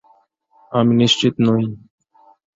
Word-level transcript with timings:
আমি 0.71 0.93
নিশ্চিত 0.95 1.33
নই। 1.45 1.65